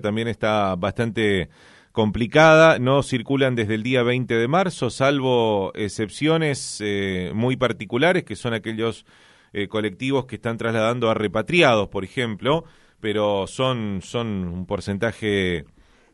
también 0.00 0.26
está 0.26 0.74
bastante 0.76 1.50
complicada, 1.92 2.78
no 2.78 3.02
circulan 3.02 3.54
desde 3.54 3.74
el 3.74 3.82
día 3.82 4.02
20 4.02 4.32
de 4.32 4.48
marzo, 4.48 4.88
salvo 4.88 5.70
excepciones 5.74 6.78
eh, 6.82 7.30
muy 7.34 7.56
particulares, 7.56 8.24
que 8.24 8.34
son 8.34 8.54
aquellos 8.54 9.04
eh, 9.52 9.68
colectivos 9.68 10.24
que 10.24 10.36
están 10.36 10.56
trasladando 10.56 11.10
a 11.10 11.14
repatriados, 11.14 11.88
por 11.88 12.04
ejemplo, 12.04 12.64
pero 13.00 13.46
son, 13.46 14.00
son 14.02 14.48
un 14.48 14.64
porcentaje 14.64 15.66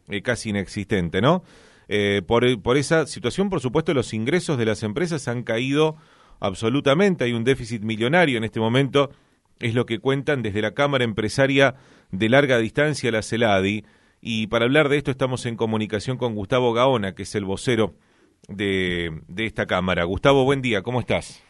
eh, 0.08 0.22
casi 0.22 0.50
inexistente, 0.50 1.20
¿no? 1.20 1.44
por, 2.26 2.60
por 2.60 2.76
esa 2.76 3.06
situación, 3.06 3.48
por 3.48 3.60
supuesto, 3.60 3.94
los 3.94 4.12
ingresos 4.12 4.58
de 4.58 4.66
las 4.66 4.82
empresas 4.82 5.28
han 5.28 5.44
caído 5.44 5.96
absolutamente, 6.40 7.24
hay 7.24 7.32
un 7.32 7.44
déficit 7.44 7.82
millonario 7.82 8.38
en 8.38 8.44
este 8.44 8.58
momento, 8.58 9.10
es 9.60 9.74
lo 9.74 9.86
que 9.86 9.98
cuentan 9.98 10.42
desde 10.42 10.62
la 10.62 10.74
Cámara 10.74 11.04
Empresaria 11.04 11.76
de 12.10 12.28
larga 12.28 12.58
distancia, 12.58 13.10
la 13.10 13.22
CELADI, 13.22 13.84
y 14.20 14.46
para 14.48 14.64
hablar 14.64 14.88
de 14.88 14.96
esto 14.96 15.10
estamos 15.10 15.46
en 15.46 15.56
comunicación 15.56 16.16
con 16.16 16.34
Gustavo 16.34 16.72
Gaona, 16.72 17.14
que 17.14 17.22
es 17.22 17.34
el 17.34 17.44
vocero 17.44 17.94
de, 18.48 19.20
de 19.28 19.46
esta 19.46 19.66
Cámara. 19.66 20.04
Gustavo, 20.04 20.44
buen 20.44 20.62
día, 20.62 20.82
¿cómo 20.82 21.00
estás? 21.00 21.42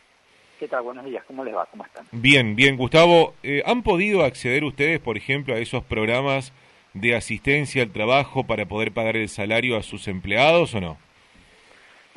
¿Qué 0.59 0.66
tal? 0.66 0.82
Buenos 0.82 1.05
días, 1.05 1.24
¿cómo 1.27 1.45
les 1.45 1.55
va? 1.55 1.66
¿Cómo 1.70 1.84
están? 1.84 2.05
Bien, 2.10 2.56
bien, 2.56 2.77
Gustavo. 2.77 3.34
Eh, 3.45 3.62
¿Han 3.65 3.82
podido 3.82 4.24
acceder 4.24 4.65
ustedes, 4.65 4.98
por 4.98 5.16
ejemplo, 5.16 5.55
a 5.55 5.59
esos 5.59 5.84
programas 5.84 6.52
de 6.95 7.15
asistencia 7.15 7.82
al 7.82 7.90
trabajo 7.90 8.45
para 8.45 8.66
poder 8.66 8.93
pagar 8.93 9.16
el 9.16 9.29
salario 9.29 9.77
a 9.77 9.84
sus 9.84 10.09
empleados 10.09 10.74
o 10.74 10.80
no? 10.80 10.98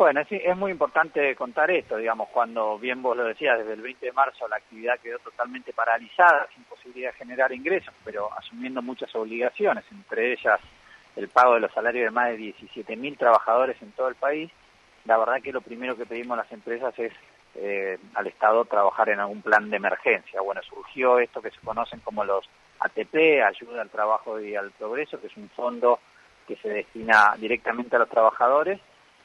Bueno, 0.01 0.21
es, 0.27 0.57
muy 0.57 0.71
importante 0.71 1.35
contar 1.35 1.69
esto, 1.69 1.95
digamos, 1.95 2.29
cuando 2.29 2.79
bien 2.79 3.03
vos 3.03 3.15
lo 3.15 3.23
decías, 3.23 3.59
desde 3.59 3.73
el 3.73 3.83
20 3.83 4.07
de 4.07 4.11
marzo 4.11 4.47
la 4.47 4.55
actividad 4.55 4.99
quedó 4.99 5.19
totalmente 5.19 5.73
paralizada, 5.73 6.47
sin 6.55 6.63
posibilidad 6.63 7.11
de 7.11 7.19
generar 7.19 7.51
ingresos, 7.51 7.93
pero 8.03 8.27
asumiendo 8.35 8.81
muchas 8.81 9.13
obligaciones, 9.13 9.85
entre 9.91 10.33
ellas 10.33 10.59
el 11.15 11.29
pago 11.29 11.53
de 11.53 11.59
los 11.59 11.71
salarios 11.71 12.05
de 12.05 12.09
más 12.09 12.29
de 12.29 12.37
17.000 12.39 13.15
trabajadores 13.15 13.79
en 13.83 13.91
todo 13.91 14.07
el 14.07 14.15
país, 14.15 14.49
la 15.05 15.19
verdad 15.19 15.39
que 15.39 15.53
lo 15.53 15.61
primero 15.61 15.95
que 15.95 16.07
pedimos 16.07 16.33
a 16.33 16.41
las 16.41 16.51
empresas 16.51 16.97
es 16.97 17.13
eh, 17.53 17.99
al 18.15 18.25
Estado 18.25 18.65
trabajar 18.65 19.07
en 19.09 19.19
algún 19.19 19.43
plan 19.43 19.69
de 19.69 19.77
emergencia. 19.77 20.41
Bueno, 20.41 20.63
surgió 20.63 21.19
esto 21.19 21.43
que 21.43 21.51
se 21.51 21.59
conocen 21.59 21.99
como 21.99 22.25
los 22.25 22.49
ATP, 22.79 23.43
Ayuda 23.47 23.83
al 23.83 23.91
Trabajo 23.91 24.39
y 24.39 24.55
al 24.55 24.71
Progreso, 24.71 25.21
que 25.21 25.27
es 25.27 25.37
un 25.37 25.49
fondo 25.49 25.99
que 26.47 26.55
se 26.55 26.69
destina 26.69 27.35
directamente 27.37 27.95
a 27.97 27.99
los 27.99 28.09
trabajadores 28.09 28.81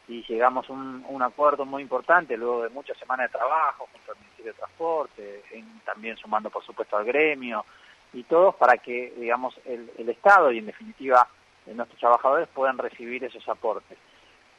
y 0.09 0.23
llegamos 0.25 0.69
a 0.71 0.73
un, 0.73 1.23
acuerdo 1.23 1.65
muy 1.65 1.83
importante 1.83 2.37
luego 2.37 2.63
de 2.63 2.69
muchas 2.69 2.97
semanas 2.99 3.31
de 3.31 3.39
trabajo 3.39 3.89
junto 3.93 4.13
al 4.13 4.19
Ministerio 4.19 4.53
de 4.53 4.59
Transporte, 4.59 5.43
también 5.85 6.17
sumando 6.17 6.51
por 6.51 6.65
supuesto 6.65 6.97
al 6.97 7.05
gremio 7.05 7.65
y 8.13 8.23
todos 8.25 8.55
para 8.55 8.79
que 8.79 9.13
digamos 9.17 9.59
el, 9.65 9.91
el 9.99 10.09
Estado 10.09 10.53
y 10.53 10.59
en 10.59 10.67
definitiva 10.67 11.27
eh, 11.67 11.75
nuestros 11.75 11.99
trabajadores 11.99 12.49
puedan 12.55 12.79
recibir 12.79 13.25
esos 13.25 13.47
aportes. 13.49 13.99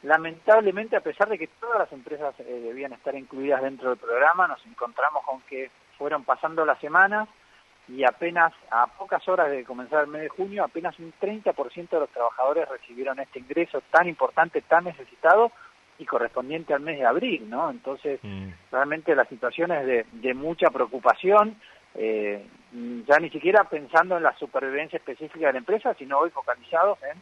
Lamentablemente, 0.02 0.96
a 0.96 1.00
pesar 1.00 1.28
de 1.28 1.38
que 1.38 1.48
todas 1.48 1.78
las 1.78 1.92
empresas 1.92 2.34
eh, 2.40 2.44
debían 2.44 2.92
estar 2.92 3.14
incluidas 3.16 3.62
dentro 3.62 3.88
del 3.88 3.98
programa, 3.98 4.46
nos 4.46 4.64
encontramos 4.66 5.24
con 5.24 5.40
que 5.42 5.70
fueron 5.96 6.24
pasando 6.24 6.64
las 6.64 6.78
semanas 6.78 7.28
y 7.88 8.04
apenas 8.04 8.52
a 8.70 8.86
pocas 8.86 9.26
horas 9.28 9.50
de 9.50 9.64
comenzar 9.64 10.04
el 10.04 10.10
mes 10.10 10.22
de 10.22 10.28
junio, 10.28 10.64
apenas 10.64 10.98
un 10.98 11.12
30% 11.20 11.88
de 11.88 12.00
los 12.00 12.10
trabajadores 12.10 12.68
recibieron 12.68 13.18
este 13.18 13.38
ingreso 13.38 13.82
tan 13.90 14.08
importante, 14.08 14.60
tan 14.62 14.84
necesitado 14.84 15.52
y 15.98 16.04
correspondiente 16.04 16.74
al 16.74 16.80
mes 16.80 16.98
de 16.98 17.06
abril, 17.06 17.48
¿no? 17.48 17.70
Entonces, 17.70 18.20
mm. 18.22 18.48
realmente 18.70 19.14
la 19.14 19.24
situación 19.24 19.72
es 19.72 19.86
de, 19.86 20.06
de 20.12 20.34
mucha 20.34 20.70
preocupación, 20.70 21.56
eh, 21.94 22.46
ya 23.08 23.18
ni 23.18 23.30
siquiera 23.30 23.64
pensando 23.64 24.16
en 24.16 24.22
la 24.22 24.36
supervivencia 24.36 24.98
específica 24.98 25.46
de 25.46 25.54
la 25.54 25.58
empresa, 25.58 25.94
sino 25.94 26.18
hoy 26.18 26.30
focalizados 26.30 26.98
en 27.02 27.20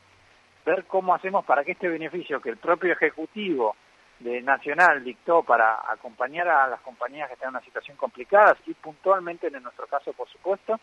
ver 0.67 0.85
cómo 0.85 1.15
hacemos 1.15 1.45
para 1.45 1.65
que 1.65 1.73
este 1.73 1.89
beneficio 1.89 2.41
que 2.41 2.51
el 2.51 2.57
propio 2.57 2.93
Ejecutivo 2.93 3.77
de 4.21 4.41
Nacional 4.41 5.05
dictó 5.05 5.43
para 5.43 5.81
acompañar 5.91 6.49
a 6.49 6.69
las 6.69 6.81
compañías 6.81 7.29
que 7.29 7.35
están 7.35 7.49
en 7.49 7.57
una 7.57 7.65
situación 7.65 7.97
complicada 7.97 8.57
y 8.67 8.75
puntualmente 8.75 9.49
en 9.49 9.63
nuestro 9.63 9.87
caso, 9.87 10.13
por 10.13 10.29
supuesto, 10.29 10.81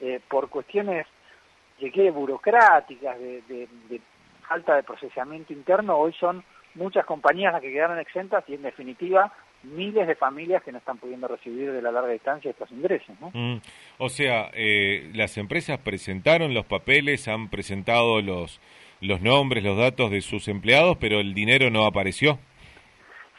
eh, 0.00 0.20
por 0.28 0.48
cuestiones 0.48 1.06
de 1.80 2.10
burocráticas, 2.10 3.18
de, 3.18 3.42
de, 3.48 4.00
falta 4.48 4.76
de 4.76 4.82
procesamiento 4.82 5.52
interno, 5.52 5.96
hoy 5.96 6.12
son 6.14 6.44
muchas 6.74 7.04
compañías 7.06 7.52
las 7.52 7.62
que 7.62 7.72
quedaron 7.72 7.98
exentas 7.98 8.44
y 8.48 8.54
en 8.54 8.62
definitiva 8.62 9.32
miles 9.62 10.06
de 10.06 10.14
familias 10.14 10.62
que 10.62 10.72
no 10.72 10.78
están 10.78 10.98
pudiendo 10.98 11.26
recibir 11.26 11.72
de 11.72 11.80
la 11.80 11.90
larga 11.90 12.12
distancia 12.12 12.50
estos 12.50 12.70
ingresos. 12.70 13.14
¿no? 13.20 13.30
Mm. 13.32 13.60
O 13.98 14.08
sea, 14.10 14.50
eh, 14.52 15.10
las 15.14 15.38
empresas 15.38 15.78
presentaron 15.78 16.52
los 16.52 16.66
papeles, 16.66 17.28
han 17.28 17.48
presentado 17.48 18.20
los, 18.20 18.60
los 19.00 19.22
nombres, 19.22 19.64
los 19.64 19.78
datos 19.78 20.10
de 20.10 20.20
sus 20.20 20.48
empleados, 20.48 20.98
pero 20.98 21.20
el 21.20 21.32
dinero 21.32 21.70
no 21.70 21.86
apareció. 21.86 22.38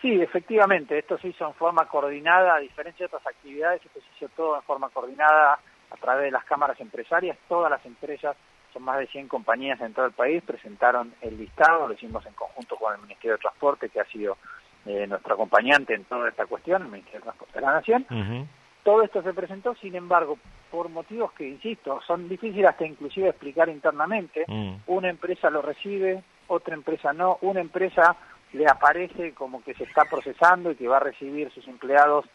Sí, 0.05 0.21
efectivamente, 0.21 0.99
esto 0.99 1.17
se 1.17 1.29
hizo 1.29 1.47
en 1.47 1.55
forma 1.55 1.87
coordinada, 1.87 2.57
a 2.57 2.59
diferencia 2.59 3.07
de 3.07 3.15
otras 3.15 3.25
actividades, 3.25 3.83
esto 3.83 3.99
se 4.01 4.05
hizo 4.15 4.31
todo 4.35 4.55
en 4.55 4.61
forma 4.61 4.89
coordinada 4.89 5.57
a 5.89 5.97
través 5.99 6.25
de 6.25 6.31
las 6.31 6.45
cámaras 6.45 6.79
empresarias, 6.79 7.35
todas 7.49 7.71
las 7.71 7.83
empresas, 7.87 8.37
son 8.71 8.83
más 8.83 8.99
de 8.99 9.07
100 9.07 9.27
compañías 9.27 9.81
en 9.81 9.95
todo 9.95 10.05
el 10.05 10.11
país, 10.11 10.43
presentaron 10.45 11.11
el 11.21 11.39
listado, 11.39 11.87
lo 11.87 11.95
hicimos 11.95 12.23
en 12.27 12.33
conjunto 12.33 12.75
con 12.75 12.93
el 12.93 13.01
Ministerio 13.01 13.31
de 13.31 13.41
Transporte, 13.41 13.89
que 13.89 13.99
ha 13.99 14.05
sido 14.05 14.37
eh, 14.85 15.07
nuestro 15.07 15.33
acompañante 15.33 15.95
en 15.95 16.03
toda 16.03 16.29
esta 16.29 16.45
cuestión, 16.45 16.83
el 16.83 16.89
Ministerio 16.89 17.21
de 17.21 17.23
Transporte 17.23 17.59
de 17.59 17.65
la 17.65 17.73
Nación. 17.73 18.05
Todo 18.83 19.01
esto 19.01 19.23
se 19.23 19.33
presentó, 19.33 19.73
sin 19.73 19.95
embargo, 19.95 20.37
por 20.69 20.87
motivos 20.87 21.31
que, 21.31 21.49
insisto, 21.49 21.99
son 22.05 22.29
difíciles 22.29 22.69
hasta 22.69 22.85
inclusive 22.85 23.29
explicar 23.29 23.69
internamente, 23.69 24.45
mm. 24.47 24.75
una 24.85 25.09
empresa 25.09 25.49
lo 25.49 25.63
recibe, 25.63 26.21
otra 26.45 26.75
empresa 26.75 27.11
no, 27.11 27.39
una 27.41 27.61
empresa 27.61 28.15
le 28.55 28.67
aparece 28.67 29.33
como 29.33 29.63
que 29.63 29.73
se 29.73 29.83
está 29.83 30.05
procesando 30.05 30.71
y 30.71 30.75
que 30.75 30.87
va 30.87 30.97
a 30.97 31.01
recibir 31.01 31.51
sus 31.51 31.67
empleados 31.67 32.25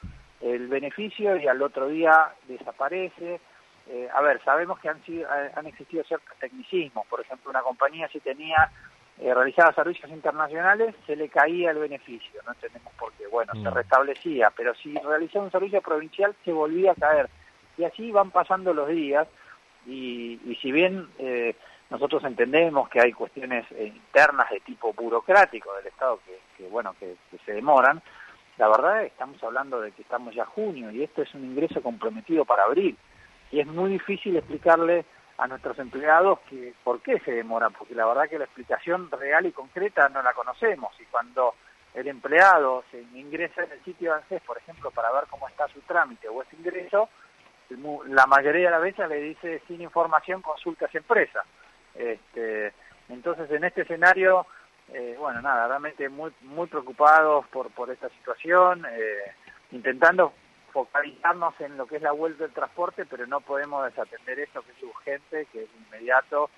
el 0.41 0.69
beneficio 0.69 1.37
y 1.37 1.47
al 1.47 1.61
otro 1.63 1.89
día 1.89 2.31
desaparece. 2.49 3.41
Eh, 3.89 4.09
a 4.15 4.21
ver, 4.23 4.41
sabemos 4.45 4.79
que 4.79 4.89
han, 4.89 5.03
sido, 5.05 5.29
eh, 5.29 5.51
han 5.55 5.67
existido 5.67 6.05
ciertos 6.05 6.37
tecnicismos, 6.39 7.07
por 7.09 7.21
ejemplo, 7.21 7.51
una 7.51 7.63
compañía 7.63 8.09
si 8.09 8.21
tenía 8.21 8.71
eh, 9.21 9.35
realizaba 9.35 9.75
servicios 9.75 10.11
internacionales, 10.11 10.95
se 11.07 11.15
le 11.15 11.29
caía 11.29 11.73
el 11.73 11.79
beneficio, 11.79 12.41
no 12.47 12.53
entendemos 12.53 12.93
por 12.95 13.13
qué, 13.13 13.27
bueno, 13.27 13.53
se 13.53 13.69
mm. 13.69 13.75
restablecía, 13.75 14.51
pero 14.57 14.75
si 14.75 14.95
realizaba 14.95 15.45
un 15.45 15.51
servicio 15.51 15.83
provincial 15.83 16.35
se 16.43 16.53
volvía 16.53 16.93
a 16.93 16.95
caer. 16.95 17.29
Y 17.77 17.85
así 17.85 18.11
van 18.13 18.31
pasando 18.31 18.73
los 18.73 18.89
días 18.89 19.29
y, 19.87 20.41
y 20.47 20.57
si 20.63 20.73
bien 20.73 21.09
eh, 21.19 21.55
nosotros 21.91 22.23
entendemos 22.25 22.89
que 22.89 23.01
hay 23.01 23.13
cuestiones 23.13 23.67
eh, 23.73 23.87
internas 23.87 24.49
de 24.51 24.61
tipo 24.61 24.93
burocrático 24.93 25.75
del 25.75 25.89
Estado 25.89 26.21
que, 26.57 26.69
bueno, 26.69 26.95
que, 26.99 27.17
se 27.45 27.53
demoran. 27.53 28.01
La 28.59 28.69
verdad 28.69 29.03
estamos 29.05 29.43
hablando 29.43 29.81
de 29.81 29.91
que 29.93 30.03
estamos 30.03 30.35
ya 30.35 30.45
junio 30.45 30.91
y 30.93 31.03
esto 31.03 31.23
es 31.23 31.35
un 31.35 31.45
ingreso 31.45 31.83
comprometido 31.83 32.45
para 32.45 32.65
abril. 32.65 32.97
Y 33.51 33.59
es 33.59 33.67
muy 33.67 33.91
difícil 33.91 34.37
explicarle 34.37 35.05
a 35.39 35.49
nuestros 35.49 35.79
empleados 35.79 36.39
que 36.49 36.75
por 36.85 37.01
qué 37.01 37.19
se 37.21 37.33
demora, 37.33 37.71
porque 37.71 37.95
la 37.95 38.07
verdad 38.07 38.29
que 38.29 38.39
la 38.39 38.45
explicación 38.45 39.11
real 39.11 39.47
y 39.47 39.53
concreta 39.53 40.09
no 40.11 40.23
la 40.23 40.33
conocemos. 40.35 40.93
Y 41.01 41.05
cuando 41.07 41.55
el 41.95 42.07
empleado 42.07 42.85
se 42.93 43.01
ingresa 43.15 43.65
en 43.65 43.73
el 43.73 43.83
sitio 43.83 44.13
de 44.13 44.19
ANSES, 44.19 44.43
por 44.43 44.59
ejemplo, 44.59 44.93
para 44.93 45.11
ver 45.11 45.25
cómo 45.29 45.49
está 45.49 45.67
su 45.69 45.81
trámite 45.81 46.29
o 46.29 46.43
ese 46.43 46.55
ingreso, 46.55 47.09
la 48.07 48.27
mayoría 48.27 48.67
de 48.67 48.71
las 48.71 48.83
veces 48.83 49.09
le 49.09 49.21
dice 49.21 49.63
sin 49.67 49.81
información 49.81 50.43
consulta 50.43 50.85
a 50.85 50.89
esa 50.89 50.99
empresa. 50.99 51.45
Este, 51.95 52.73
entonces, 53.09 53.51
en 53.51 53.65
este 53.65 53.83
escenario, 53.83 54.47
eh, 54.93 55.17
bueno, 55.19 55.41
nada, 55.43 55.69
realmente 55.69 56.09
muy, 56.09 56.33
muy 56.43 56.67
preocupados 56.67 57.47
por, 57.49 57.71
por 57.71 57.91
esta 57.91 58.09
situación, 58.11 58.87
eh, 58.91 59.35
intentando 59.73 60.33
focalizarnos 60.73 61.55
en 61.61 61.77
lo 61.77 61.87
que 61.87 61.97
es 61.97 62.03
la 62.03 62.13
vuelta 62.13 62.45
del 62.45 62.53
transporte, 62.53 63.05
pero 63.07 63.27
no 63.27 63.41
podemos 63.41 63.85
desatender 63.85 64.39
esto 64.41 64.63
que 64.63 64.73
es 64.73 64.83
urgente, 64.83 65.47
que 65.53 65.65
es 65.65 65.69
inmediato 65.87 66.51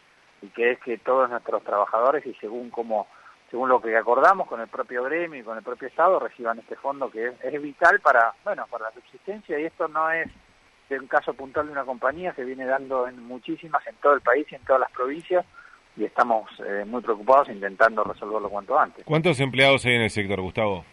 y 0.43 0.49
que 0.49 0.73
es 0.73 0.79
que 0.81 0.99
todos 0.99 1.31
nuestros 1.31 1.63
trabajadores 1.63 2.25
y 2.27 2.35
según 2.35 2.71
como 2.71 3.07
según 3.51 3.69
lo 3.69 3.83
que 3.83 3.95
acordamos 3.97 4.49
con 4.49 4.63
el 4.63 4.69
propio 4.69 5.05
gremio 5.05 5.41
y 5.41 5.45
con 5.45 5.59
el 5.59 5.63
propio 5.63 5.89
Estado 5.89 6.19
reciban 6.19 6.59
este 6.59 6.75
fondo 6.77 7.11
que 7.11 7.29
es, 7.29 7.35
es 7.45 7.63
vital 7.63 8.01
para 8.01 8.35
bueno 8.45 8.67
para 8.71 8.87
la 8.87 8.93
subsistencia 8.93 9.59
y 9.59 9.67
esto 9.67 9.89
no 9.89 10.11
es 10.11 10.29
un 11.01 11.07
caso 11.07 11.35
puntual 11.35 11.67
de 11.67 11.73
una 11.73 11.85
compañía, 11.85 12.35
se 12.35 12.45
viene 12.45 12.65
dando 12.67 13.07
en 13.07 13.23
muchísimas 13.23 13.87
en 13.87 13.95
todo 13.97 14.15
el 14.15 14.21
país 14.21 14.47
y 14.51 14.55
en 14.55 14.65
todas 14.65 14.81
las 14.81 14.93
provincias 14.93 15.45
y 15.97 16.05
estamos 16.05 16.49
eh, 16.67 16.85
muy 16.87 17.03
preocupados 17.03 17.49
intentando 17.49 18.03
resolverlo 18.05 18.49
cuanto 18.49 18.79
antes. 18.79 19.05
¿Cuántos 19.05 19.41
empleados 19.41 19.85
hay 19.85 19.97
en 19.97 20.03
el 20.03 20.11
sector, 20.11 20.41
Gustavo? 20.41 20.85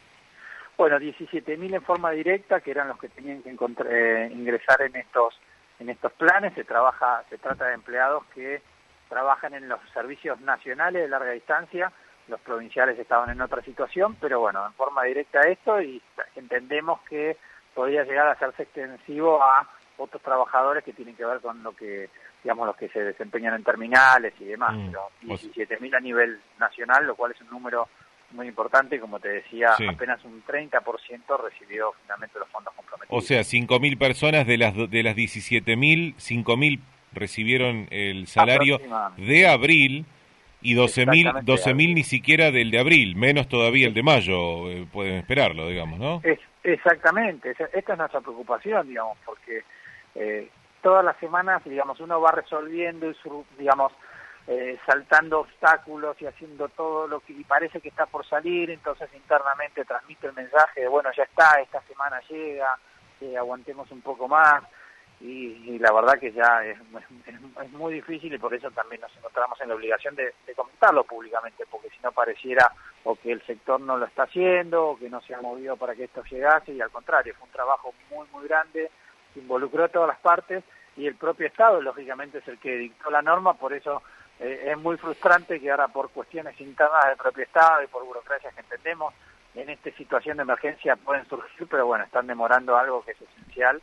Bueno, 0.78 0.98
17.000 0.98 1.75
en 1.75 1.81
forma 1.81 2.12
directa, 2.12 2.62
que 2.62 2.72
eran 2.72 2.88
los 2.88 2.98
que 2.98 3.10
tenían 3.10 3.42
que 3.42 3.50
eh, 3.50 4.30
ingresar 4.31 4.81
en 4.81 4.96
estos 4.96 5.38
en 5.80 5.90
estos 5.90 6.12
planes. 6.13 6.54
Se 6.54 6.63
trabaja, 6.63 7.24
se 7.30 7.38
trata 7.38 7.66
de 7.68 7.74
empleados 7.74 8.24
que 8.34 8.62
trabajan 9.07 9.54
en 9.54 9.68
los 9.68 9.80
servicios 9.94 10.40
nacionales 10.42 11.01
de 11.01 11.10
larga 11.10 11.31
distancia. 11.31 11.92
Los 12.28 12.40
provinciales 12.42 13.00
estaban 13.00 13.30
en 13.30 13.42
otra 13.42 13.62
situación, 13.63 14.16
pero 14.22 14.40
bueno, 14.40 14.66
en 14.66 14.74
forma 14.74 15.04
directa 15.04 15.42
esto 15.42 15.81
y 15.81 16.01
entendemos 16.36 17.01
que 17.10 17.38
podría 17.74 18.04
llegar 18.04 18.28
a 18.28 18.34
hacerse 18.34 18.63
extensivo 18.63 19.42
a 19.42 19.68
otros 20.00 20.22
trabajadores 20.22 20.84
que 20.84 20.94
tienen 20.94 21.16
que 21.16 21.25
ver 21.25 21.40
con 21.40 21.62
lo 21.62 21.75
que, 21.75 22.10
digamos, 22.44 22.68
los 22.68 22.75
que 22.75 22.90
se 22.90 23.04
desempeñan 23.04 23.56
en 23.56 23.63
terminales 23.63 24.34
y 24.40 24.46
demás, 24.46 24.75
mm. 24.75 24.86
pero 24.88 25.10
17.000 25.24 25.96
a 25.96 26.00
nivel 26.00 26.40
nacional, 26.60 27.06
lo 27.06 27.16
cual 27.16 27.31
es 27.31 27.42
un 27.42 27.50
número 27.50 27.88
muy 28.31 28.48
importante, 28.48 29.00
como 29.00 29.19
te 29.19 29.30
decía, 29.30 29.75
apenas 29.90 30.24
un 30.24 30.44
30% 30.46 30.81
recibió 31.44 31.94
finalmente 32.04 32.38
los 32.38 32.48
fondos 32.50 32.74
comprometidos. 32.75 33.24
O 33.24 33.25
sea, 33.25 33.42
5.000 33.42 33.98
personas 33.98 34.46
de 34.46 34.57
las 34.57 34.75
de 34.75 35.04
las 35.04 35.16
17.000, 35.16 36.16
5.000 36.16 36.80
recibieron 37.13 37.88
el 37.90 38.28
salario 38.28 38.80
de 39.18 39.48
abril 39.48 40.06
y 40.62 40.75
12.000 40.75 41.44
12 41.44 41.74
ni 41.74 42.04
siquiera 42.04 42.51
del 42.51 42.72
de 42.72 42.80
abril, 42.80 43.16
menos 43.16 43.48
todavía 43.48 43.88
el 43.88 43.94
de 43.94 44.04
mayo, 44.04 44.69
eh, 44.69 44.86
pueden 44.92 45.16
esperarlo, 45.16 45.68
digamos, 45.68 46.00
¿no? 46.00 46.22
Es, 46.24 46.40
exactamente, 46.63 47.51
esta 47.51 47.94
es 47.94 47.98
nuestra 47.98 48.22
preocupación, 48.22 48.88
digamos, 48.88 49.18
porque 49.25 49.63
eh, 50.16 50.50
todas 50.82 51.04
las 51.04 51.18
semanas, 51.18 51.64
digamos, 51.64 52.00
uno 52.00 52.22
va 52.22 52.32
resolviendo 52.32 53.10
y, 53.10 53.16
digamos, 53.58 53.92
eh, 54.48 54.80
saltando 54.86 55.42
obstáculos 55.42 56.20
y 56.22 56.26
haciendo 56.26 56.70
todo 56.70 57.08
lo 57.08 57.20
que 57.20 57.36
parece 57.48 57.82
que 57.82 57.90
está 57.90 58.06
por 58.06 58.26
salir, 58.26 58.72
entonces 58.72 59.10
internamente 59.14 59.86
transmite 59.86 60.28
el 60.28 60.34
mensaje 60.34 60.82
de, 60.82 60.88
bueno, 60.88 61.10
ya 61.16 61.24
está, 61.24 61.60
esta 61.62 61.82
semana 61.82 62.20
llega, 62.30 62.76
aguantemos 63.38 63.92
un 63.92 64.02
poco 64.02 64.28
más 64.28 64.64
y, 65.22 65.78
la 65.80 65.92
verdad 65.92 66.18
que 66.18 66.32
ya 66.32 66.64
es, 66.66 66.78
muy 67.72 67.94
difícil 67.94 68.34
y 68.34 68.38
por 68.38 68.54
eso 68.54 68.72
también 68.72 69.02
nos 69.02 69.16
encontramos 69.18 69.60
en 69.62 69.70
la 69.70 69.76
obligación 69.76 70.16
de, 70.16 70.34
comentarlo 70.56 71.04
públicamente, 71.04 71.66
porque 71.70 71.90
si 71.90 71.98
no 72.02 72.12
pareciera 72.12 72.72
o 73.04 73.16
que 73.16 73.32
el 73.32 73.42
sector 73.46 73.80
no 73.82 73.98
lo 73.98 74.06
está 74.06 74.24
haciendo 74.24 74.90
o 74.90 74.98
que 74.98 75.10
no 75.10 75.22
se 75.22 75.36
ha 75.36 75.42
movido 75.42 75.76
para 75.76 75.96
que 75.96 76.06
esto 76.06 76.24
llegase 76.24 76.74
y 76.74 76.82
al 76.82 76.90
contrario, 76.90 77.34
fue 77.38 77.48
un 77.48 77.54
trabajo 77.54 77.94
muy, 78.10 78.28
muy 78.32 78.48
grande, 78.48 78.90
involucró 79.39 79.86
a 79.86 79.89
todas 79.89 80.07
las 80.07 80.19
partes 80.19 80.63
y 80.97 81.07
el 81.07 81.15
propio 81.15 81.47
Estado, 81.47 81.81
lógicamente, 81.81 82.39
es 82.39 82.47
el 82.47 82.59
que 82.59 82.75
dictó 82.77 83.09
la 83.09 83.21
norma, 83.21 83.53
por 83.53 83.74
eso 83.74 84.01
eh, 84.39 84.71
es 84.71 84.77
muy 84.77 84.97
frustrante 84.97 85.59
que 85.59 85.71
ahora 85.71 85.88
por 85.88 86.09
cuestiones 86.09 86.59
internas 86.59 87.06
del 87.07 87.18
propio 87.18 87.44
Estado 87.44 87.83
y 87.83 87.88
por 87.88 88.06
burocracias 88.06 88.53
que 88.53 88.62
entendemos, 88.62 89.13
en 89.56 89.69
esta 89.69 89.91
situación 89.91 90.38
de 90.38 90.44
emergencia 90.44 90.95
pueden 90.95 91.27
surgir, 91.27 91.68
pero 91.69 91.86
bueno, 91.86 92.03
están 92.03 92.27
demorando 92.27 92.77
algo 92.77 93.03
que 93.03 93.12
es 93.12 93.21
esencial 93.21 93.81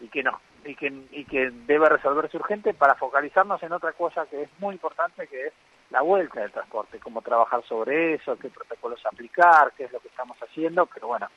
y 0.00 0.08
que 0.08 0.22
nos 0.22 0.34
y 0.64 0.74
que, 0.74 0.92
y 1.12 1.24
que 1.24 1.50
debe 1.50 1.88
resolverse 1.88 2.36
urgente 2.36 2.74
para 2.74 2.96
focalizarnos 2.96 3.62
en 3.62 3.72
otra 3.72 3.92
cosa 3.92 4.26
que 4.26 4.42
es 4.42 4.50
muy 4.58 4.74
importante, 4.74 5.26
que 5.28 5.46
es 5.46 5.52
la 5.90 6.02
vuelta 6.02 6.40
del 6.40 6.50
transporte, 6.50 6.98
cómo 6.98 7.22
trabajar 7.22 7.62
sobre 7.64 8.14
eso, 8.14 8.36
qué 8.36 8.48
protocolos 8.48 9.04
aplicar, 9.06 9.72
qué 9.76 9.84
es 9.84 9.92
lo 9.92 10.00
que 10.00 10.08
estamos 10.08 10.36
haciendo, 10.42 10.86
pero 10.86 11.06
bueno, 11.06 11.28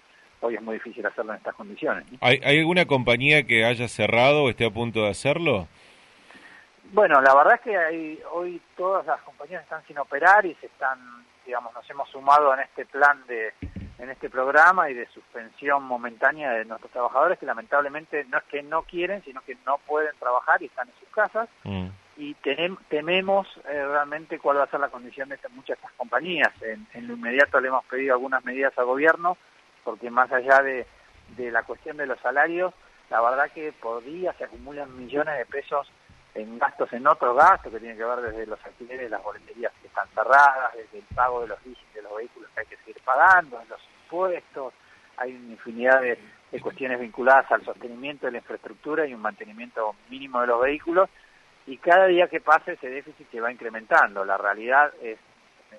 hoy 0.42 0.56
es 0.56 0.62
muy 0.62 0.76
difícil 0.76 1.06
hacerlo 1.06 1.34
en 1.34 1.38
estas 1.38 1.56
condiciones. 1.56 2.06
¿Hay, 2.22 2.60
alguna 2.60 2.86
compañía 2.86 3.44
que 3.44 3.66
haya 3.66 3.88
cerrado 3.88 4.44
o 4.44 4.50
esté 4.50 4.66
a 4.66 4.72
punto 4.72 5.04
de 5.04 5.10
hacerlo? 5.10 5.68
Bueno, 6.92 7.22
la 7.22 7.36
verdad 7.36 7.56
es 7.56 7.62
que 7.62 7.78
hay, 7.78 8.20
hoy 8.32 8.62
todas 8.76 9.06
las 9.06 9.22
compañías 9.22 9.64
están 9.64 9.86
sin 9.86 9.98
operar 10.00 10.46
y 10.46 10.56
se 10.56 10.66
están, 10.66 11.00
digamos, 11.46 11.74
nos 11.74 11.88
hemos 11.90 12.10
sumado 12.10 12.54
en 12.54 12.62
este 12.62 12.86
plan 12.86 13.24
de 13.28 13.54
en 14.00 14.10
este 14.10 14.30
programa 14.30 14.90
y 14.90 14.94
de 14.94 15.06
suspensión 15.08 15.84
momentánea 15.84 16.52
de 16.54 16.66
nuestros 16.66 16.92
trabajadores 16.92 17.38
que 17.38 17.46
lamentablemente 17.46 18.26
no 18.30 18.38
es 18.38 18.44
que 18.46 18.64
no 18.64 18.84
quieren, 18.84 19.22
sino 19.24 19.42
que 19.42 19.58
no 19.66 19.78
pueden 19.86 20.16
trabajar 20.18 20.62
y 20.62 20.66
están 20.66 20.88
en 20.88 20.94
sus 21.00 21.10
casas. 21.10 21.50
Mm. 21.64 21.88
Y 22.18 22.34
tememos 22.90 23.48
eh, 23.70 23.86
realmente 23.86 24.40
cuál 24.40 24.58
va 24.58 24.64
a 24.64 24.70
ser 24.70 24.80
la 24.80 24.90
condición 24.90 25.30
de 25.30 25.38
muchas 25.52 25.68
de 25.68 25.74
estas 25.74 25.92
compañías. 25.94 26.52
En, 26.62 26.88
en, 26.94 27.08
lo 27.08 27.14
inmediato 27.14 27.60
le 27.62 27.70
hemos 27.70 27.86
pedido 27.86 28.14
algunas 28.14 28.44
medidas 28.44 28.78
al 28.78 28.86
gobierno, 28.86 29.38
porque 29.84 30.10
más 30.10 30.32
allá 30.32 30.62
de, 30.62 30.86
de 31.36 31.52
la 31.52 31.64
cuestión 31.64 31.98
de 31.98 32.06
los 32.06 32.20
salarios, 32.20 32.74
la 33.10 33.22
verdad 33.22 33.52
que 33.52 33.72
por 33.74 34.04
día 34.04 34.34
se 34.34 34.44
acumulan 34.44 34.98
millones 34.98 35.38
de 35.38 35.46
pesos 35.46 35.92
en 36.36 36.60
gastos 36.60 36.92
en 36.94 37.08
otros 37.08 37.36
gastos 37.36 37.72
que 37.72 37.80
tienen 37.80 37.98
que 37.98 38.04
ver 38.04 38.22
desde 38.22 38.46
los 38.46 38.64
alquileres 38.64 39.02
de 39.02 39.10
las 39.10 39.24
boleterías 39.24 39.74
que 39.82 39.88
están 39.88 40.08
cerradas, 40.10 40.74
desde 40.76 41.00
el 41.00 41.16
pago 41.16 41.42
de 41.42 41.48
los 41.48 41.64
de 41.64 42.02
los 42.02 42.16
vehículos 42.16 42.50
que 42.54 42.62
hay 42.62 42.66
que 42.68 42.78
seguir 42.78 43.02
pagando, 43.04 43.62
los 43.68 43.82
impuestos, 44.04 44.74
hay 45.18 45.36
una 45.36 45.54
infinidad 45.54 46.02
de, 46.02 46.18
cuestiones 46.62 47.00
vinculadas 47.00 47.52
al 47.52 47.64
sostenimiento 47.64 48.26
de 48.26 48.34
la 48.34 48.38
infraestructura 48.40 49.06
y 49.06 49.14
un 49.14 49.22
mantenimiento 49.22 49.96
mínimo 50.10 50.42
de 50.42 50.48
los 50.48 50.62
vehículos. 50.62 51.10
Y 51.68 51.78
cada 51.78 52.08
día 52.08 52.28
que 52.28 52.42
pase 52.42 52.74
ese 52.74 52.90
déficit 52.90 53.30
se 53.30 53.40
va 53.40 53.52
incrementando. 53.52 54.26
La 54.26 54.36
realidad 54.36 54.92
es, 55.02 55.20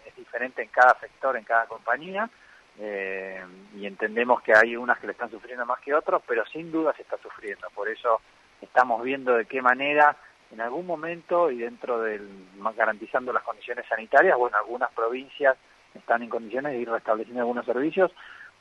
es 0.06 0.16
diferente 0.16 0.62
en 0.62 0.68
cada 0.68 0.98
sector, 1.00 1.36
en 1.36 1.44
cada 1.44 1.66
compañía 1.66 2.30
eh, 2.78 3.42
y 3.76 3.86
entendemos 3.86 4.42
que 4.42 4.52
hay 4.54 4.76
unas 4.76 4.98
que 4.98 5.06
le 5.06 5.12
están 5.12 5.30
sufriendo 5.30 5.66
más 5.66 5.80
que 5.80 5.94
otros, 5.94 6.22
pero 6.26 6.44
sin 6.46 6.70
duda 6.70 6.92
se 6.94 7.02
está 7.02 7.16
sufriendo. 7.18 7.68
Por 7.74 7.88
eso 7.88 8.20
estamos 8.60 9.02
viendo 9.02 9.34
de 9.34 9.46
qué 9.46 9.60
manera 9.62 10.16
en 10.52 10.60
algún 10.60 10.86
momento 10.86 11.50
y 11.50 11.58
dentro 11.58 12.00
del 12.00 12.28
garantizando 12.76 13.32
las 13.32 13.42
condiciones 13.42 13.86
sanitarias, 13.86 14.36
bueno, 14.36 14.56
algunas 14.56 14.90
provincias 14.92 15.56
están 15.94 16.22
en 16.22 16.28
condiciones 16.28 16.72
de 16.72 16.78
ir 16.78 16.90
restableciendo 16.90 17.40
algunos 17.40 17.66
servicios, 17.66 18.10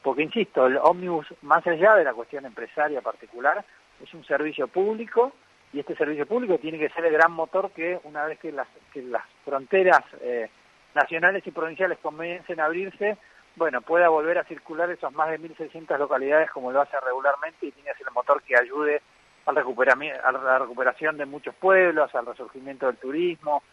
porque 0.01 0.23
insisto, 0.23 0.67
el 0.67 0.77
ómnibus, 0.77 1.27
más 1.41 1.65
allá 1.67 1.95
de 1.95 2.03
la 2.03 2.13
cuestión 2.13 2.45
empresaria 2.45 3.01
particular, 3.01 3.63
es 4.01 4.13
un 4.13 4.23
servicio 4.25 4.67
público 4.67 5.33
y 5.73 5.79
este 5.79 5.95
servicio 5.95 6.25
público 6.25 6.57
tiene 6.57 6.79
que 6.79 6.89
ser 6.89 7.05
el 7.05 7.13
gran 7.13 7.31
motor 7.31 7.71
que 7.71 7.99
una 8.03 8.25
vez 8.25 8.39
que 8.39 8.51
las, 8.51 8.67
que 8.93 9.01
las 9.01 9.23
fronteras 9.45 10.03
eh, 10.21 10.49
nacionales 10.95 11.45
y 11.45 11.51
provinciales 11.51 11.99
comiencen 11.99 12.59
a 12.59 12.65
abrirse, 12.65 13.17
bueno, 13.59 13.81
pueda 13.81 14.09
volver 14.09 14.37
a 14.37 14.45
circular 14.45 14.89
esas 14.89 15.13
más 15.13 15.29
de 15.29 15.39
1.600 15.39 15.99
localidades 15.99 16.49
como 16.49 16.71
lo 16.71 16.81
hace 16.81 16.97
regularmente 17.05 17.67
y 17.67 17.71
tiene 17.71 17.91
que 17.91 17.97
ser 17.97 18.07
el 18.07 18.13
motor 18.13 18.41
que 18.41 18.57
ayude 18.57 19.01
a 19.45 19.51
la 19.51 20.59
recuperación 20.59 21.17
de 21.17 21.25
muchos 21.25 21.53
pueblos, 21.55 22.13
al 22.15 22.25
resurgimiento 22.25 22.87
del 22.87 22.97
turismo, 22.97 23.63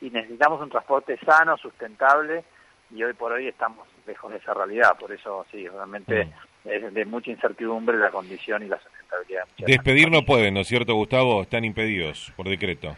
y 0.00 0.10
necesitamos 0.10 0.60
un 0.60 0.70
transporte 0.70 1.18
sano, 1.18 1.56
sustentable, 1.56 2.44
y 2.90 3.02
hoy 3.02 3.12
por 3.14 3.32
hoy 3.32 3.48
estamos 3.48 3.86
lejos 4.06 4.30
de 4.30 4.38
esa 4.38 4.54
realidad, 4.54 4.96
por 4.98 5.12
eso 5.12 5.44
sí, 5.50 5.68
realmente 5.68 6.24
mm. 6.24 6.68
es 6.68 6.94
de 6.94 7.04
mucha 7.04 7.30
incertidumbre 7.30 7.98
la 7.98 8.10
condición 8.10 8.62
y 8.62 8.68
la 8.68 8.80
sustentabilidad. 8.80 9.44
Despedir 9.58 10.10
no 10.10 10.22
pueden, 10.24 10.54
¿no 10.54 10.60
es 10.60 10.68
cierto, 10.68 10.94
Gustavo? 10.94 11.42
Están 11.42 11.64
impedidos 11.64 12.32
por 12.36 12.48
decreto. 12.48 12.96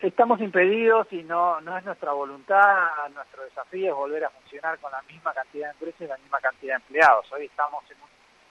Estamos 0.00 0.40
impedidos 0.40 1.08
y 1.12 1.24
no, 1.24 1.60
no 1.60 1.76
es 1.76 1.84
nuestra 1.84 2.12
voluntad, 2.12 2.88
nuestro 3.12 3.42
desafío 3.42 3.90
es 3.90 3.96
volver 3.96 4.24
a 4.24 4.30
funcionar 4.30 4.78
con 4.78 4.92
la 4.92 5.02
misma 5.02 5.34
cantidad 5.34 5.66
de 5.66 5.72
empresas 5.72 6.00
y 6.02 6.06
la 6.06 6.16
misma 6.18 6.38
cantidad 6.38 6.76
de 6.76 6.82
empleados. 6.84 7.32
Hoy 7.32 7.46
estamos 7.46 7.82
en 7.90 7.96
un 7.96 8.08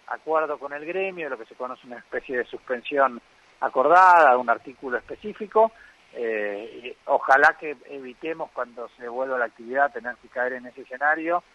acuerdo 0.07 0.59
con 0.59 0.73
el 0.73 0.85
gremio, 0.85 1.29
lo 1.29 1.38
que 1.38 1.45
se 1.45 1.55
conoce 1.55 1.88
una 1.88 1.99
especie 1.99 2.39
de 2.39 2.44
suspensión 2.44 3.21
acordada, 3.61 4.38
un 4.38 4.49
artículo 4.49 4.97
específico. 4.97 5.71
Eh, 6.11 6.97
ojalá 7.05 7.55
que 7.57 7.77
evitemos 7.85 8.51
cuando 8.51 8.89
se 8.97 9.07
vuelva 9.07 9.38
la 9.38 9.45
actividad 9.45 9.94
tener 9.94 10.18
que 10.18 10.27
caer 10.27 10.51
en 10.54 10.66
ese 10.66 10.81
escenario. 10.81 11.45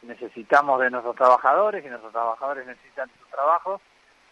Necesitamos 0.00 0.80
de 0.80 0.88
nuestros 0.88 1.14
trabajadores 1.14 1.84
y 1.84 1.88
nuestros 1.90 2.12
trabajadores 2.12 2.66
necesitan 2.66 3.10
sus 3.18 3.28
trabajos, 3.28 3.82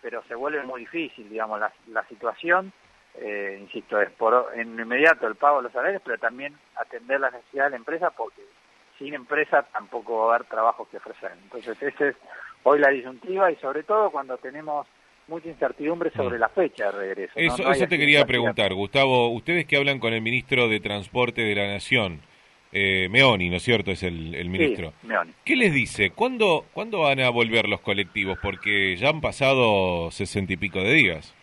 pero 0.00 0.22
se 0.22 0.34
vuelve 0.34 0.62
muy 0.62 0.80
difícil, 0.80 1.28
digamos, 1.28 1.60
la, 1.60 1.70
la 1.88 2.06
situación. 2.06 2.72
Eh, 3.16 3.58
insisto, 3.60 4.00
es 4.00 4.10
por 4.10 4.52
en 4.54 4.78
inmediato 4.78 5.26
el 5.26 5.34
pago 5.34 5.58
de 5.58 5.64
los 5.64 5.72
salarios, 5.72 6.00
pero 6.04 6.18
también 6.18 6.56
atender 6.76 7.20
las 7.20 7.32
necesidades 7.32 7.72
de 7.72 7.76
la 7.76 7.80
empresa, 7.80 8.10
porque 8.10 8.42
sin 8.98 9.14
empresa 9.14 9.62
tampoco 9.72 10.18
va 10.18 10.32
a 10.32 10.36
haber 10.36 10.48
trabajos 10.48 10.88
que 10.88 10.98
ofrecer. 10.98 11.32
Entonces, 11.42 11.82
ese 11.82 12.08
es 12.08 12.16
hoy 12.62 12.78
la 12.78 12.90
disyuntiva 12.90 13.50
y 13.50 13.56
sobre 13.56 13.82
todo 13.82 14.10
cuando 14.10 14.36
tenemos 14.38 14.86
mucha 15.26 15.48
incertidumbre 15.48 16.10
sobre 16.10 16.36
mm. 16.36 16.40
la 16.40 16.48
fecha 16.48 16.86
de 16.86 16.92
regreso. 16.92 17.32
Eso, 17.36 17.70
eso 17.70 17.86
te 17.86 17.98
quería 17.98 18.24
preguntar, 18.26 18.74
Gustavo. 18.74 19.28
Ustedes 19.28 19.66
que 19.66 19.76
hablan 19.76 19.98
con 19.98 20.12
el 20.12 20.22
ministro 20.22 20.68
de 20.68 20.80
Transporte 20.80 21.42
de 21.42 21.54
la 21.54 21.66
Nación, 21.66 22.20
eh, 22.72 23.08
Meoni, 23.10 23.48
¿no 23.48 23.56
es 23.56 23.62
cierto? 23.62 23.90
Es 23.90 24.02
el, 24.02 24.34
el 24.34 24.48
ministro. 24.48 24.92
Sí, 25.00 25.06
Meoni. 25.06 25.32
¿Qué 25.44 25.56
les 25.56 25.72
dice? 25.72 26.10
¿Cuándo, 26.10 26.66
¿Cuándo 26.72 27.00
van 27.00 27.20
a 27.20 27.30
volver 27.30 27.68
los 27.68 27.80
colectivos? 27.80 28.38
Porque 28.42 28.96
ya 28.96 29.08
han 29.08 29.20
pasado 29.20 30.10
sesenta 30.10 30.52
y 30.52 30.56
pico 30.56 30.80
de 30.80 30.92
días. 30.92 31.34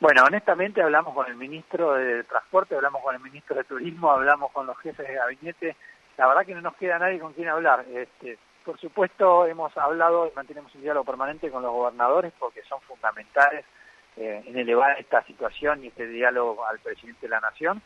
Bueno, 0.00 0.22
honestamente 0.24 0.80
hablamos 0.80 1.12
con 1.12 1.26
el 1.26 1.34
ministro 1.34 1.94
de 1.94 2.22
Transporte, 2.22 2.76
hablamos 2.76 3.02
con 3.02 3.16
el 3.16 3.20
ministro 3.20 3.56
de 3.56 3.64
Turismo, 3.64 4.12
hablamos 4.12 4.52
con 4.52 4.64
los 4.64 4.78
jefes 4.78 5.08
de 5.08 5.14
gabinete. 5.14 5.76
La 6.16 6.28
verdad 6.28 6.46
que 6.46 6.54
no 6.54 6.60
nos 6.60 6.76
queda 6.76 7.00
nadie 7.00 7.18
con 7.18 7.32
quien 7.32 7.48
hablar. 7.48 7.84
Este, 7.92 8.38
por 8.64 8.78
supuesto, 8.78 9.44
hemos 9.46 9.76
hablado 9.76 10.28
y 10.28 10.36
mantenemos 10.36 10.72
un 10.76 10.82
diálogo 10.82 11.04
permanente 11.04 11.50
con 11.50 11.64
los 11.64 11.72
gobernadores 11.72 12.32
porque 12.38 12.62
son 12.62 12.80
fundamentales 12.82 13.64
eh, 14.16 14.40
en 14.46 14.56
elevar 14.56 15.00
esta 15.00 15.24
situación 15.24 15.82
y 15.82 15.88
este 15.88 16.06
diálogo 16.06 16.64
al 16.64 16.78
presidente 16.78 17.26
de 17.26 17.30
la 17.30 17.40
Nación. 17.40 17.82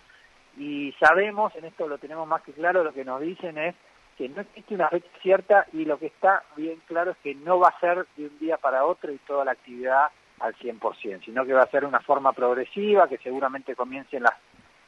Y 0.59 0.93
sabemos, 1.01 1.57
en 1.57 1.65
esto 1.65 1.89
lo 1.89 1.97
tenemos 1.97 2.29
más 2.29 2.43
que 2.43 2.53
claro, 2.53 2.85
lo 2.85 2.93
que 2.93 3.07
nos 3.07 3.23
dicen 3.23 3.57
es 3.57 3.75
que 4.19 4.29
no 4.29 4.43
existe 4.43 4.75
una 4.75 4.91
fecha 4.91 5.09
cierta 5.23 5.67
y 5.73 5.87
lo 5.87 5.99
que 5.99 6.09
está 6.09 6.45
bien 6.57 6.79
claro 6.87 7.13
es 7.13 7.17
que 7.23 7.35
no 7.35 7.59
va 7.59 7.69
a 7.69 7.81
ser 7.81 8.07
de 8.19 8.27
un 8.27 8.39
día 8.39 8.59
para 8.59 8.85
otro 8.85 9.11
y 9.11 9.19
toda 9.19 9.47
la 9.47 9.53
actividad 9.53 10.09
al 10.43 10.55
100%, 10.57 11.25
sino 11.25 11.47
que 11.47 11.53
va 11.53 11.63
a 11.63 11.71
ser 11.71 11.85
una 11.85 12.01
forma 12.01 12.33
progresiva, 12.33 13.09
que 13.09 13.19
seguramente 13.19 13.77
comience 13.77 14.17
en 14.17 14.25
las 14.25 14.35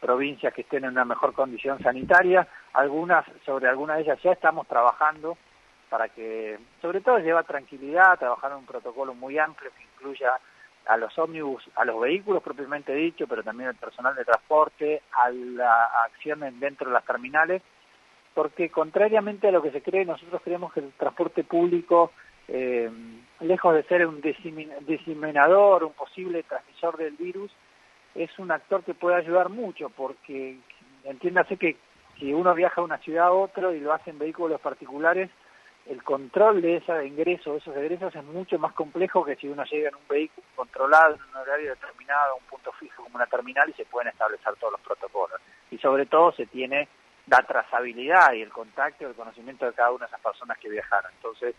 provincias 0.01 0.53
que 0.53 0.63
estén 0.63 0.85
en 0.85 0.91
una 0.91 1.05
mejor 1.05 1.33
condición 1.33 1.79
sanitaria. 1.79 2.47
Algunas, 2.73 3.25
sobre 3.47 3.69
algunas 3.69 3.97
de 3.97 4.03
ellas 4.03 4.23
ya 4.23 4.33
estamos 4.33 4.67
trabajando 4.67 5.39
para 5.89 6.09
que, 6.09 6.59
sobre 6.83 7.01
todo, 7.01 7.19
lleva 7.21 7.45
tranquilidad, 7.45 8.19
trabajar 8.19 8.51
en 8.51 8.59
un 8.59 8.67
protocolo 8.67 9.15
muy 9.15 9.39
amplio 9.39 9.71
que 9.77 9.85
incluya 9.85 10.33
a 10.87 10.97
los 10.97 11.17
ómnibus, 11.19 11.63
a 11.77 11.85
los 11.85 12.01
vehículos 12.01 12.43
propiamente 12.43 12.93
dicho, 12.93 13.27
pero 13.29 13.45
también 13.45 13.69
al 13.69 13.77
personal 13.77 14.15
de 14.17 14.25
transporte, 14.25 15.03
a 15.13 15.31
la 15.31 15.85
acción 16.05 16.41
dentro 16.59 16.89
de 16.89 16.95
las 16.95 17.05
terminales, 17.05 17.63
porque 18.35 18.71
contrariamente 18.71 19.49
a 19.49 19.53
lo 19.53 19.63
que 19.63 19.71
se 19.71 19.83
cree, 19.83 20.05
nosotros 20.05 20.43
creemos 20.43 20.73
que 20.73 20.81
el 20.81 20.93
transporte 20.93 21.45
público, 21.45 22.11
eh, 22.49 22.91
lejos 23.41 23.75
de 23.75 23.83
ser 23.85 24.07
un 24.07 24.21
diseminador, 24.21 25.85
un 25.85 25.93
posible 25.93 26.43
transmisor 26.43 26.97
del 26.97 27.17
virus, 27.17 27.51
es 28.15 28.31
un 28.39 28.51
actor 28.51 28.85
que 28.85 28.95
puede 28.95 29.17
ayudar 29.17 29.49
mucho, 29.49 29.91
porque 29.91 30.59
entiéndase 31.05 31.57
que 31.57 31.77
si 32.19 32.33
uno 32.33 32.55
viaja 32.55 32.81
a 32.81 32.85
una 32.85 32.99
ciudad 32.99 33.27
a 33.27 33.33
otra 33.33 33.73
y 33.75 33.81
lo 33.81 33.93
hace 33.93 34.11
en 34.11 34.19
vehículos 34.19 34.61
particulares, 34.61 35.31
el 35.87 36.03
control 36.03 36.63
de 36.63 36.77
ese 36.77 37.07
ingreso, 37.07 37.57
esos 37.57 37.77
egresos 37.77 38.15
es 38.15 38.25
mucho 38.25 38.59
más 38.59 38.73
complejo 38.73 39.25
que 39.25 39.37
si 39.37 39.49
uno 39.49 39.65
llega 39.65 39.91
en 39.91 39.97
un 39.97 40.09
vehículo 40.09 40.47
controlado, 40.57 41.15
en 41.15 41.23
un 41.23 41.37
horario 41.37 41.71
determinado, 41.71 42.37
un 42.37 42.45
punto 42.45 42.73
fijo 42.73 43.03
como 43.03 43.17
una 43.17 43.27
terminal 43.27 43.69
y 43.69 43.75
se 43.75 43.85
pueden 43.85 44.09
establecer 44.09 44.55
todos 44.57 44.73
los 44.73 44.81
protocolos. 44.81 45.41
Y 45.71 45.79
sobre 45.79 46.07
todo 46.07 46.33
se 46.33 46.47
tiene 46.47 46.89
la 47.27 47.43
trazabilidad 47.43 48.33
y 48.33 48.43
el 48.43 48.51
contacto 48.51 49.07
el 49.07 49.15
conocimiento 49.15 49.67
de 49.67 49.73
cada 49.73 49.91
una 49.91 50.07
de 50.07 50.09
esas 50.09 50.21
personas 50.21 50.59
que 50.59 50.71
viajaron. 50.71 51.13
Entonces, 51.17 51.55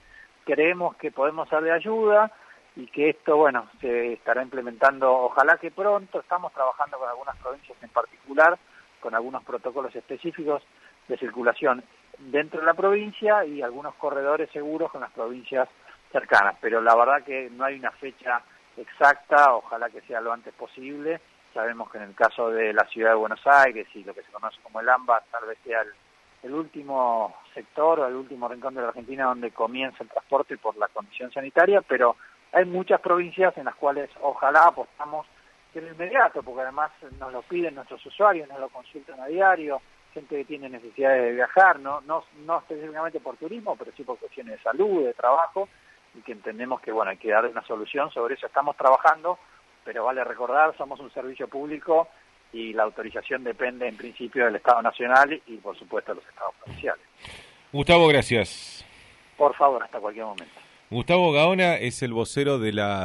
creemos 0.46 0.96
que 0.98 1.12
podemos 1.12 1.50
ser 1.50 1.62
de 1.62 1.72
ayuda 1.72 2.32
y 2.76 2.88
que 2.88 3.10
esto, 3.10 3.38
bueno, 3.38 3.68
se 3.82 4.14
estará 4.14 4.44
implementando, 4.44 5.12
ojalá 5.12 5.58
que 5.58 5.72
pronto, 5.72 6.20
estamos 6.20 6.54
trabajando 6.54 6.98
con 6.98 7.10
algunas 7.10 7.36
provincias 7.38 7.78
en 7.82 7.90
particular, 7.90 8.58
con 9.00 9.16
algunos 9.16 9.44
protocolos 9.44 9.96
específicos 9.96 10.62
de 11.08 11.18
circulación 11.18 11.84
dentro 12.18 12.60
de 12.60 12.66
la 12.66 12.74
provincia 12.74 13.46
y 13.46 13.62
algunos 13.62 13.96
corredores 13.96 14.50
seguros 14.52 14.92
con 14.92 15.02
las 15.02 15.12
provincias 15.12 15.70
cercanas. 16.12 16.56
Pero 16.62 16.82
la 16.82 16.96
verdad 16.96 17.24
que 17.24 17.50
no 17.52 17.66
hay 17.66 17.80
una 17.80 17.92
fecha 17.92 18.42
exacta, 18.78 19.56
ojalá 19.56 19.90
que 19.90 20.02
sea 20.02 20.22
lo 20.22 20.34
antes 20.34 20.54
posible. 20.54 21.22
Sabemos 21.54 21.90
que 21.90 21.98
en 21.98 22.06
el 22.06 22.16
caso 22.16 22.50
de 22.50 22.74
la 22.74 22.86
ciudad 22.88 23.12
de 23.12 23.16
Buenos 23.16 23.46
Aires 23.46 23.88
y 23.94 24.04
lo 24.04 24.14
que 24.14 24.24
se 24.24 24.32
conoce 24.32 24.60
como 24.62 24.82
el 24.82 24.90
AMBA, 24.90 25.24
tal 25.32 25.48
vez 25.48 25.58
sea 25.64 25.82
el, 25.82 25.94
último 26.54 27.36
sector 27.54 28.00
o 28.00 28.08
el 28.08 28.16
último 28.16 28.48
rincón 28.48 28.76
de 28.76 28.82
la 28.82 28.90
Argentina 28.90 29.26
donde 29.26 29.52
comienza 29.52 30.04
el 30.04 30.10
transporte 30.10 30.58
por 30.58 30.78
la 30.78 30.88
condición 30.90 31.32
sanitaria, 31.32 31.82
pero 31.82 32.16
hay 32.52 32.66
muchas 32.66 33.02
provincias 33.02 33.58
en 33.58 33.66
las 33.66 33.76
cuales 33.76 34.10
ojalá 34.22 34.66
apostamos 34.66 35.26
en 35.74 35.88
inmediato, 35.88 36.42
porque 36.42 36.62
además 36.62 36.92
nos 37.20 37.34
lo 37.34 37.42
piden 37.42 37.76
nuestros 37.76 38.06
usuarios, 38.06 38.48
nos 38.48 38.60
lo 38.60 38.70
consultan 38.70 39.20
a 39.20 39.28
diario, 39.28 39.82
gente 40.14 40.38
que 40.38 40.46
tiene 40.46 40.70
necesidades 40.70 41.24
de 41.24 41.32
viajar, 41.34 41.80
no, 41.80 42.00
no, 42.02 42.24
no 42.46 42.60
específicamente 42.60 43.20
por 43.20 43.36
turismo, 43.36 43.76
pero 43.76 43.92
sí 43.96 44.04
por 44.04 44.18
cuestiones 44.18 44.58
de 44.58 44.64
salud, 44.64 45.04
de 45.04 45.14
trabajo, 45.14 45.68
y 46.14 46.22
que 46.22 46.32
entendemos 46.32 46.80
que 46.80 46.94
bueno 46.94 47.12
hay 47.12 47.18
que 47.18 47.32
dar 47.32 47.46
una 47.46 47.62
solución, 47.64 48.10
sobre 48.12 48.36
eso 48.36 48.46
estamos 48.46 48.78
trabajando, 48.78 49.38
pero 49.84 50.06
vale 50.06 50.24
recordar, 50.24 50.76
somos 50.78 51.00
un 51.02 51.12
servicio 51.12 51.50
público 51.50 52.08
y 52.56 52.72
la 52.72 52.84
autorización 52.84 53.44
depende 53.44 53.86
en 53.86 53.98
principio 53.98 54.46
del 54.46 54.56
Estado 54.56 54.82
Nacional 54.82 55.42
y 55.46 55.58
por 55.58 55.78
supuesto 55.78 56.14
de 56.14 56.22
los 56.22 56.30
Estados 56.30 56.56
provinciales. 56.64 57.04
Gustavo, 57.74 58.08
gracias. 58.08 58.86
Por 59.36 59.54
favor, 59.56 59.84
hasta 59.84 60.00
cualquier 60.00 60.26
momento. 60.26 60.54
Gustavo 60.90 61.34
Gaona 61.34 61.76
es 61.76 62.02
el 62.02 62.14
vocero 62.14 62.58
de 62.58 62.72
la 62.72 63.04